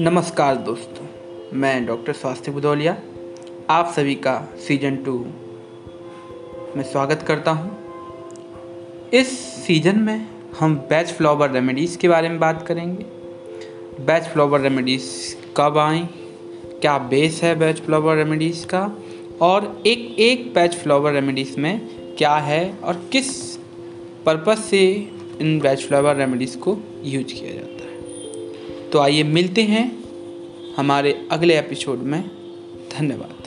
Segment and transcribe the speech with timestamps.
[0.00, 1.06] नमस्कार दोस्तों,
[1.58, 3.02] मैं डॉक्टर स्वास्थ्य बुदौलिया,
[3.70, 5.26] आप सभी का सीज़न टू
[6.76, 7.78] में स्वागत करता हूँ।
[9.12, 10.26] इस सीज़न में
[10.58, 13.04] हम बैच फ्लावर रेमेडीज़ के बारे में बात करेंगे।
[14.04, 16.08] बैच फ्लावर रेमेडीज़ कब आएँ
[16.80, 18.98] क्या बेस है बैच फ्लावर रेमेडीज़ का?
[19.42, 23.56] और एक एक बैच फ्लावर रेमेडीज़ में क्या है और किस
[24.26, 27.92] पर्पज़ से इन वेज फ्लावर रेमेडीज़ को यूज़ किया जाता है।
[28.90, 30.04] तो आइए मिलते हैं
[30.76, 32.30] हमारे अगले एपिसोड में।
[32.98, 33.41] धन्यवाद।